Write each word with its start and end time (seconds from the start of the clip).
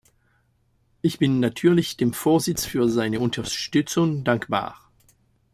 Ich 1.03 1.19
bin 1.19 1.39
natürlich 1.39 1.95
dem 1.95 2.13
Vorsitz 2.13 2.65
für 2.65 2.89
seine 2.89 3.19
Unterstützung 3.19 4.23
dankbar. 4.23 4.89